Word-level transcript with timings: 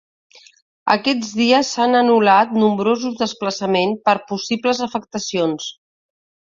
Aquests 0.93 1.33
dies 1.41 1.69
s’han 1.75 1.99
anul·lat 2.01 2.57
nombrosos 2.63 3.21
desplaçaments 3.23 4.05
per 4.09 4.19
possibles 4.35 4.85
afectacions. 4.91 5.75